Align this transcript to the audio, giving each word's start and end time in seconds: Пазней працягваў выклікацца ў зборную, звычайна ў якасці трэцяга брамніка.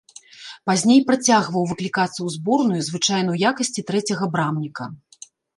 Пазней 0.69 1.01
працягваў 1.09 1.67
выклікацца 1.73 2.11
ў 2.23 2.27
зборную, 2.37 2.81
звычайна 2.89 3.29
ў 3.31 3.37
якасці 3.53 3.81
трэцяга 3.93 4.25
брамніка. 4.37 4.93